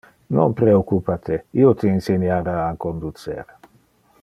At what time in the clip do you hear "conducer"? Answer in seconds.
2.87-3.57